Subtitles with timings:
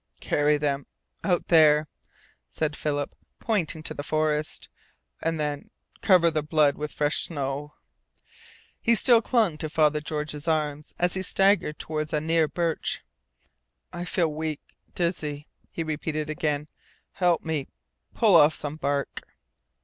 [0.19, 0.87] "Carry them
[1.23, 1.87] out there,"
[2.49, 4.67] said Philip, pointing into the forest.
[5.21, 5.69] "And then
[6.01, 7.75] cover the blood with fresh snow."
[8.81, 13.01] He still clung to Father George's arm as he staggered toward a near birch.
[13.93, 14.61] "I feel weak
[14.95, 16.67] dizzy," he repeated again.
[17.11, 17.67] "Help me
[18.15, 19.21] pull off some bark."